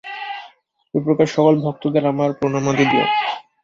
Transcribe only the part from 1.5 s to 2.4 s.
ভক্তদের আমার